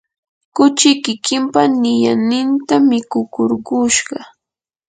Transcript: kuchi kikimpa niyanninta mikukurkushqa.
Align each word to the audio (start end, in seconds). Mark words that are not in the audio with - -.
kuchi 0.55 0.89
kikimpa 1.03 1.61
niyanninta 1.81 2.75
mikukurkushqa. 2.89 4.19